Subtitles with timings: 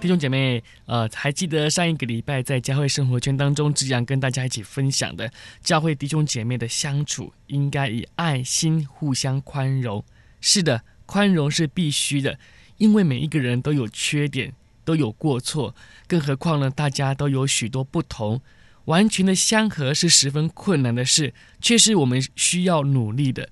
[0.00, 5.30] 弟兄姐妹，呃，还记得上一个礼拜在教会生活圈当中，志扬跟大家一起分享的
[5.62, 10.02] 教会弟兄姐妹的相处，应该以爱心互相宽容。
[10.40, 12.38] 是的，宽容是必须的，
[12.78, 14.54] 因为每一个人都有缺点，
[14.86, 15.74] 都有过错，
[16.08, 18.40] 更何况呢，大家都有许多不同，
[18.86, 23.50] 完全的相合是十分困难的事，却是我们需要努力的。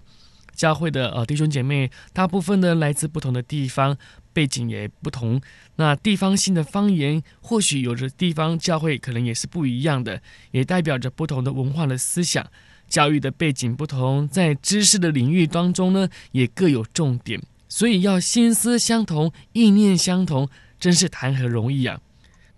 [0.55, 3.99] 教会的呃弟兄姐妹，大部分呢来自不同的地方。
[4.38, 5.41] 背景也不同，
[5.74, 12.46] 那地方性的方言，或许有的地方教会可能也是不一样的，也代表着不同的文化的思想、
[12.88, 20.48] 教育的背景不同，在知识的领域当中呢，也各有重点，所以要心思相同、意念相同，
[20.79, 22.01] 真是谈何容易啊！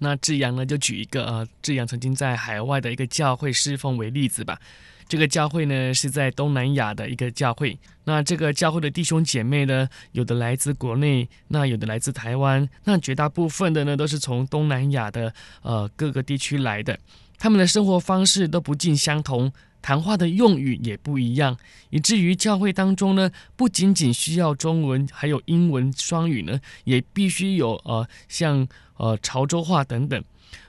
[0.00, 4.60] 那志阳呢，就举一个呃，志阳曾经在海外的一个教会侍奉为例子吧。
[5.10, 16.96] 这个教会呢是在东南亚的一个教会，那这个教会的弟兄姐妹呢，有的来自国内，那有的来自台湾，那绝大部分的呢都是从东南亚的呃各个地区来的，
[17.38, 19.52] 他们的生活方式都不尽相同，
[19.82, 21.56] 谈话的用语也不一样，
[21.90, 30.22] 以至于教会当中呢，不仅仅需要中文，还有英文双语呢，也必须有呃像呃潮州话等等。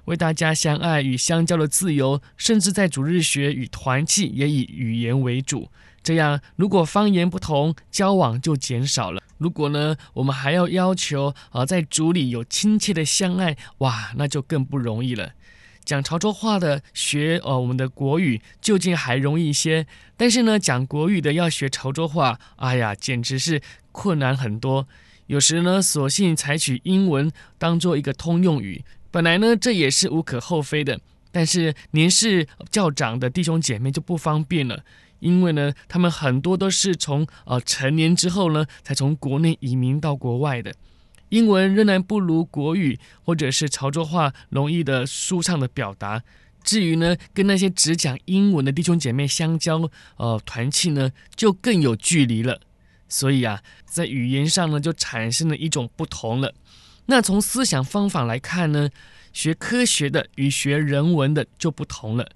[0.05, 5.69] 为大家相爱与相交的自由，甚至在主日学与团契也以语言为主。
[6.03, 9.21] 这样，如果方言不同，交往就减少了。
[9.37, 15.33] 如果呢，我们还要要求啊，在主里有亲切的相爱，哇，那就更不容易了。
[15.83, 19.85] 讲潮州话的学呃我们的国语，究竟还容易一些。
[20.15, 24.87] 但是呢，讲国语的要学潮州话，哎呀，简直是困难很多。
[25.27, 28.83] 有时呢，索性采取英文当做一个通用语。
[29.11, 30.99] 本来呢，这也是无可厚非的，
[31.31, 34.83] 但是年事较长的弟兄姐妹就不方便了，
[35.19, 40.73] 因为呢，他们很多都是从呃成年之后呢，才从国内移民到国外的，
[41.27, 46.23] 英文仍然不如国语或者是潮州话容易的舒畅的表达。
[46.63, 52.61] 至于呢，跟那些只讲英文的弟兄姐妹相交，呃，团契呢，就更有距离了。
[53.09, 56.53] 所以啊，在语言上呢，就产生了一种不同了。
[57.07, 58.89] 那从思想方法来看呢，
[59.33, 62.29] 学科学的与学人文的就不同了。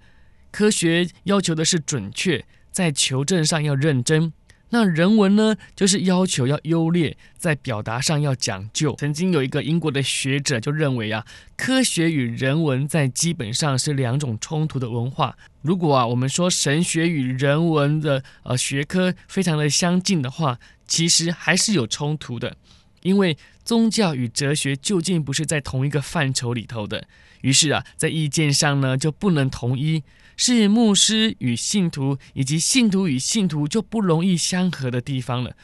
[0.52, 4.32] 科学要求的是准确，在求证上要认真；
[4.70, 8.96] 那人文呢，就是要求要优劣，在表达上要讲究。
[8.98, 15.38] 曾经有一个英国的学者就认为啊，科学与人文在基本上是两种冲突的文化。
[15.62, 22.56] 如果啊，我们说神学与人文的呃学科非常的相近的话，其实还是有冲突的。
[23.06, 27.08] 因为宗教与哲学究竟不是在同一个范畴里头的，
[27.42, 30.02] 于是啊，在意见上呢就不能统一，
[30.36, 35.56] 是牧师与信徒以及信徒与信徒就不容易相合的地方了。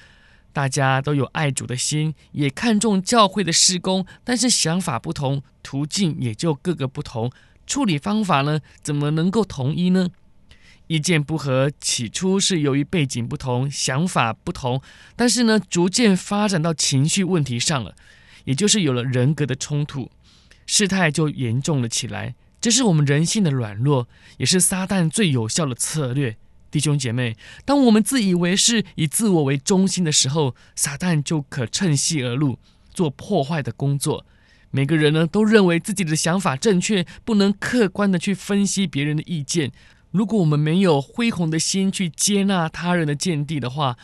[0.54, 7.32] 大家都有爱主的心，也看重教会的施工，但是想法不同，途径也就各个不同，
[7.66, 10.10] 处理方法呢怎么能够统一呢？
[10.92, 14.82] 意见不合，起初是由于背景不同、想法不同，
[15.16, 17.96] 但是呢，逐渐发展到情绪问题上了，
[18.44, 20.12] 也就是有了人格的冲突，
[20.66, 22.36] 事态就严重了起来。
[22.60, 26.36] 这是我们人性的软弱，也是撒旦最有效的策略。
[26.70, 32.60] 弟兄姐妹，当我们自以为是、以自我为中心的时候，撒旦就可趁隙而入，
[32.94, 34.26] 做破坏的工作。
[34.72, 39.72] 每个人呢，都认为自己的想法正确，不能客观地去分析别人的意见。
[40.12, 43.98] 如果我们没有恢宏的心去接纳他人的见地的话，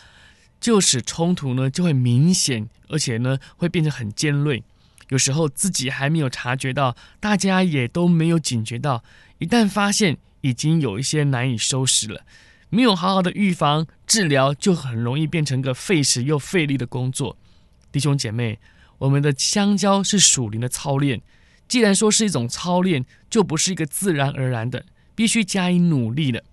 [0.59, 4.63] 就使冲突呢就会明显，而且呢会变成很尖锐。
[5.09, 9.03] 有时候自己还没有察觉到，大家也都没有警觉到，
[9.37, 12.21] 一旦发现，已经有一些难以收拾了。
[12.69, 17.37] 没有好好的预防治疗，就很容易变成个费时又费力的工作。
[17.91, 18.59] 弟兄姐妹，
[18.97, 21.21] 我们的相交是属灵的操练，
[21.67, 24.83] 既然说是一种操练，就不是一个自然而然的。
[25.17, 26.43] 必须加以努力的，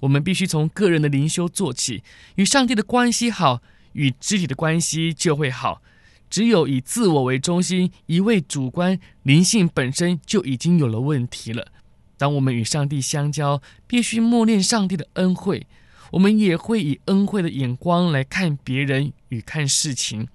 [0.00, 2.02] 我们必须从个人的灵修做起，
[2.34, 3.62] 与上帝的关系好，
[3.92, 5.80] 与肢体的关系就会好。
[6.28, 11.68] 只有以自我为中心，一味主观，灵性本身就已经有了问题了。
[12.16, 15.68] 当我们与上帝相交，必须默念上帝的恩惠，
[16.10, 20.26] 我们也会以恩惠的眼光来看别人与看事情。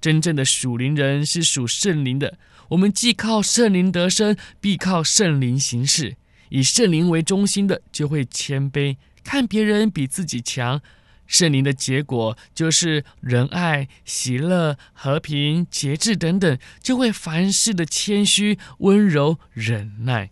[0.00, 2.38] 真正的属灵人是属圣灵的，
[2.70, 6.16] 我们既靠圣灵得生，必靠圣灵行事。
[6.50, 10.80] 以圣灵为中心的，就会谦卑，看别人比自己强，
[11.26, 20.30] 圣灵的结果就是仁爱、喜乐、和平、节制等等，就会凡事的谦虚、温柔、忍耐。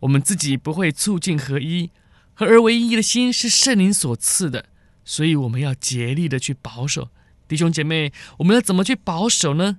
[0.00, 1.90] 我们自己不会促进合一，
[2.34, 4.66] 合而为一的心是圣灵所赐的，
[5.04, 7.08] 所以我们要竭力的去保守。
[7.46, 9.78] 弟兄姐妹，我们要怎么去保守呢？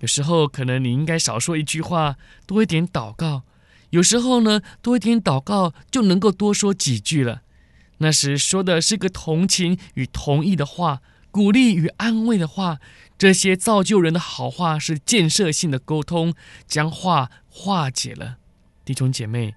[0.00, 3.42] 有时候可能你应该少说一句话，多一点祷告。
[3.92, 7.42] 有时候呢，多一点祷告就能够多说几句了。
[7.98, 11.00] 那时说的是个同情与同意的话，
[11.30, 12.78] 鼓励与安慰的话。
[13.18, 16.34] 这些造就人的好话是建设性的沟通，
[16.66, 18.38] 将话化解了。
[18.84, 19.54] 弟兄姐妹，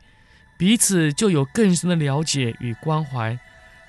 [0.59, 3.39] 彼此就有更深的了解与关怀。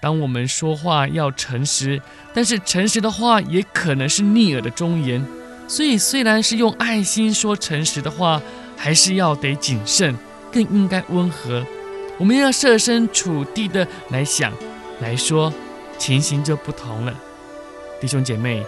[0.00, 2.00] 当我们说话要诚实，
[2.32, 5.22] 但是诚实的话也可能是逆耳的忠言。
[5.68, 8.40] 所以，虽然是用爱心说诚实的话，
[8.78, 10.16] 还是要得谨慎，
[10.56, 11.62] 更应该温和。
[12.18, 14.50] 我们要设身处地的来想、
[15.00, 15.52] 来说，
[15.98, 17.12] 情形就不同了。
[18.00, 18.64] 弟兄姐妹，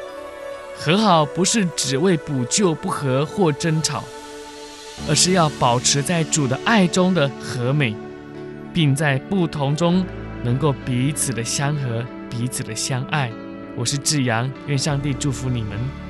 [0.77, 4.05] 和好不是只为补救不和或争吵，
[5.09, 7.97] 而是要保持在主的爱中的和美，
[8.75, 10.05] 并在不同中
[10.43, 13.33] 能够彼此的相合、彼此的相爱。
[13.75, 16.08] 我是志阳，愿上帝祝福你们。